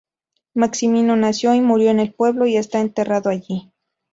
[0.55, 3.71] Maximino nació y murió en el pueblo, y está enterrado allí.